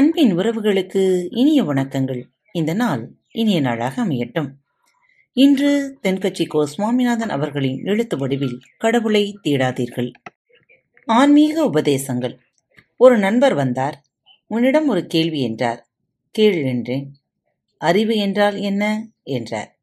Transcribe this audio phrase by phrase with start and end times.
[0.00, 2.22] அன்பின் உறவுகளுக்கு இனிய வணக்கங்கள்.
[2.52, 4.50] இந்த நாள் இனிய நாளாக அமையட்டும்.
[5.32, 6.66] இன்று தென்கட்சி கோ.
[6.66, 10.12] சுவாமிநாதன் அவர்களின் எழுத்து வடிவில் கடவுளை தேடாதீர்கள்.
[11.04, 12.38] ஆன்மீக உபதேசங்கள்
[12.96, 14.02] ஒரு நண்பர் வந்தார்.
[14.46, 15.88] உன்னிடம் ஒரு கேள்வி என்றார்.
[16.30, 17.14] கேள் என்றேன்.
[17.78, 19.08] அறிவு என்றால் என்ன?
[19.22, 19.78] என்றார்.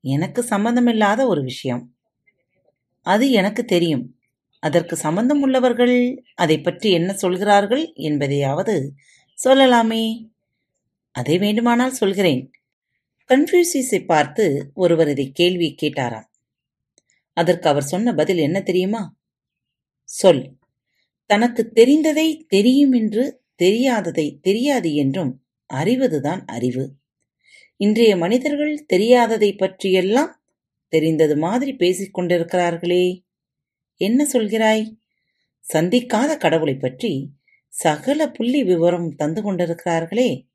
[0.00, 1.94] எனக்கு சம்பந்தமில்லாத ஒரு விஷயம்.
[3.02, 4.18] அது எனக்கு தெரியும்.
[4.60, 8.94] அதற்கு சம்பந்தம் உள்ளவர்கள் அதை பற்றி என்ன சொல்கிறார்கள் என்பதையாவது
[9.44, 10.30] சொல்லலாமே.
[11.10, 12.50] அதை வேண்டுமானால் சொல்கிறேன்.
[13.28, 16.26] கன்ஃபியூசியஸை பார்த்து ஒருவர் இதைக் கேள்வி கேட்டாராம்.
[17.32, 19.16] அதற்கு அவர் சொன்ன பதில் என்ன தெரியுமா?
[20.04, 20.56] சொல்.
[21.26, 26.94] தனக்கு தெரிந்ததை தெரியும் என்று தெரியாததை தெரியாது என்றும் அறிவதுதான் அறிவு.
[27.76, 30.42] இன்றைய மனிதர்கள் தெரியாததை பற்றியெல்லாம்
[30.88, 33.24] தெரிந்தது மாதிரி பேசிக் கொண்டிருக்கிறார்களே.
[33.96, 34.96] என்ன சொல்கிறாய்?
[35.72, 37.30] சந்திக்காத கடவுளைப் பற்றி
[37.68, 40.46] சகல புள்ளி விவரம் தந்து கொண்டிருக்கிறார்களே.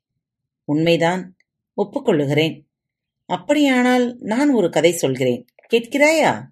[0.64, 1.36] உண்மைதான்.
[1.76, 2.64] ஒப்புக்கொள்ளுகிறேன்.
[3.26, 5.46] அப்படியானால் நான் ஒரு கதை சொல்கிறேன்.
[5.74, 6.44] கேட்கிறாயா?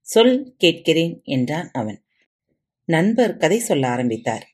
[0.00, 2.04] சொல் கேட்கிறேன் என்றான் அவன்.
[2.84, 4.50] நண்பர் கதை சொல்ல ஆரம்பித்தார்.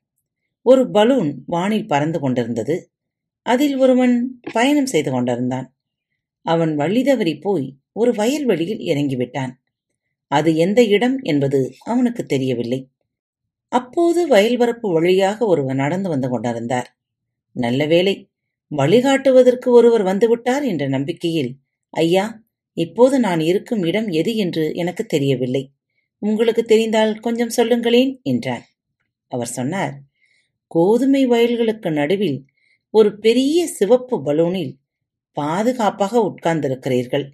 [0.63, 2.93] ஒரு பலூன் வானில் பறந்து கொண்டிருந்தது.
[3.43, 5.77] அதில் ஒருவன் பயணம் செய்து கொண்டிருந்தான்.
[6.43, 9.53] அவன் வழி போய் ஒரு வயல்வெளியில் இறங்கிவிட்டான்.
[10.27, 12.89] அது எந்த இடம் என்பது அவனுக்குத் தெரியவில்லை.
[13.73, 16.89] அப்போது வயல்வரப்பு வழியாக ஒருவர் நடந்து வந்து கொண்டிருந்தார்.
[17.57, 18.15] நல்ல வேளை
[18.71, 21.51] வழிகாட்டுவதற்கு ஒருவர் வந்துவிட்டார் என்ற நம்பிக்கையில்
[21.95, 22.25] ஐயா
[22.77, 25.63] இப்போது நான் இருக்கும் இடம் எது என்று எனக்கு தெரியவில்லை.
[26.23, 28.65] உங்களுக்கு தெரிந்தால் கொஞ்சம் சொல்லுங்களேன் என்றான்.
[29.33, 29.95] அவர் சொன்னார்
[30.71, 32.39] கோதுமை வயல்களுக்கு நடுவில்
[32.95, 34.73] ஒரு பெரிய சிவப்பு பலூனில்
[35.37, 37.27] பாதுகாப்பாக உட்கார்ந்திருக்கிறீர்கள்.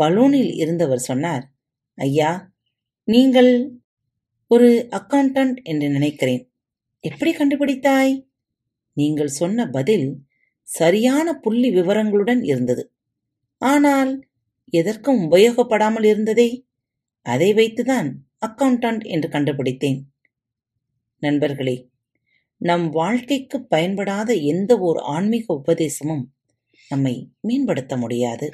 [0.00, 1.44] பலூனில் இருந்தவர் சொன்னார்
[1.98, 2.30] ஐயா
[3.08, 3.50] நீங்கள்
[4.46, 6.52] ஒரு அக்கவுண்டண்ட் என்று நினைக்கிறேன்.
[7.00, 8.26] எப்படி கண்டுபிடித்தாய்?
[8.92, 10.26] நீங்கள் சொன்ன பதில்
[10.62, 12.92] சரியான புள்ளி விவரங்களுடன் இருந்தது.
[13.58, 14.26] ஆனால்
[14.70, 16.66] எதற்கும் உபயோகப்படாமல் இருந்ததே.
[17.22, 18.12] அதை வைத்துதான்
[18.46, 20.12] அக்கவுண்டண்ட் என்று கண்டுபிடித்தேன்.
[21.18, 21.90] நண்பர்களே
[22.56, 26.24] நம் வாழ்க்கைக்கு பயன்படாத எந்த ஒரு ஆன்மீக உபதேசமும்
[26.88, 28.52] நம்மை மேம்படுத்த முடியாது.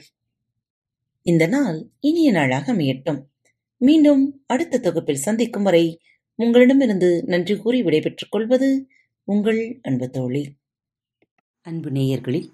[1.23, 3.21] இந்த நாள் இனிய நாளாக அமையட்டும்.
[3.85, 6.01] மீண்டும் அடுத்த தொகுப்பில் சந்திக்கும் வரை
[6.35, 8.89] உங்களிடமிருந்து நன்றி கூறி விடைபெற்றுக் கொள்வது
[9.25, 10.57] உங்கள் அன்பு தோழி.
[11.63, 12.49] அன்பு நேயர்களில்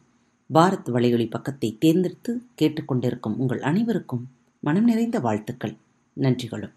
[0.54, 4.24] பாரத் வலையொலி பக்கத்தை தேர்ந்தெடுத்து கேட்டுக்கொண்டிருக்கும் உங்கள் அனைவருக்கும்
[4.60, 5.76] மனம் நிறைந்த வாழ்த்துக்கள்
[6.20, 6.74] நன்றிகளும்.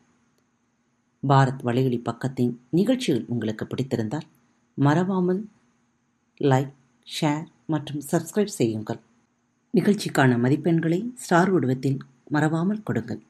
[1.27, 4.27] பாரத் வலையொலி பக்கத்தின் நிகழ்ச்சிகள் உங்களுக்கு பிடித்திருந்தால்
[4.73, 5.47] மறவாமல்
[6.41, 6.73] லைக்
[7.21, 9.01] ஷேர் மற்றும் சப்ஸ்கிரைப் செய்யுங்கள்.
[9.73, 11.97] நிகழ்ச்சிக்கான மதிப்பெண்களை ஸ்டார் உடவத்தில்
[12.27, 13.29] மறவாமல் கொடுங்கள்.